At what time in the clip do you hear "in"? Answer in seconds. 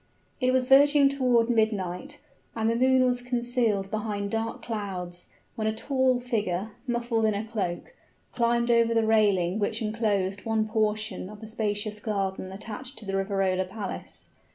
7.23-7.35